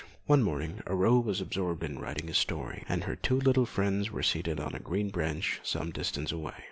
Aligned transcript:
One 0.25 0.41
morning 0.41 0.81
Aurore 0.87 1.21
was 1.21 1.41
absorbed 1.41 1.83
in 1.83 1.99
writing 1.99 2.27
a 2.27 2.33
story, 2.33 2.83
and 2.89 3.03
her 3.03 3.15
two 3.15 3.39
little 3.39 3.67
friends 3.67 4.09
were 4.09 4.23
seated 4.23 4.59
on 4.59 4.73
a 4.73 4.79
green 4.79 5.11
branch 5.11 5.59
some 5.61 5.91
distance 5.91 6.31
away. 6.31 6.53